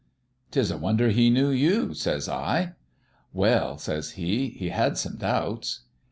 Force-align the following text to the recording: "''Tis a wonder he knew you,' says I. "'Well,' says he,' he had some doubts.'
"''Tis 0.51 0.71
a 0.71 0.77
wonder 0.77 1.09
he 1.09 1.29
knew 1.29 1.51
you,' 1.51 1.93
says 1.93 2.27
I. 2.27 2.71
"'Well,' 3.33 3.77
says 3.77 4.13
he,' 4.13 4.49
he 4.59 4.69
had 4.69 4.97
some 4.97 5.17
doubts.' 5.17 5.81